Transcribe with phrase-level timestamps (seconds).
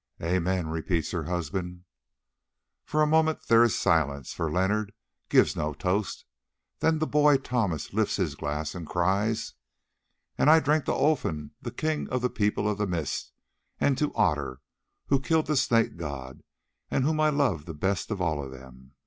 [0.19, 1.83] "Amen," repeats her husband.
[2.85, 4.93] For a moment there is silence, for Leonard
[5.29, 6.25] gives no toast;
[6.79, 9.53] then the boy Thomas lifts his glass and cries,
[10.39, 13.31] "And I drink to Olfan, the king of the People of the Mist,
[13.79, 14.61] and to Otter,
[15.09, 16.41] who killed the Snake god,
[16.89, 18.95] and whom I love the best of all of them.